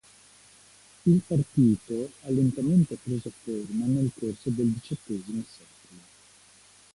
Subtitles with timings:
[1.03, 6.01] Il partito ha lentamente preso forma nel corso del diciottesimo secolo.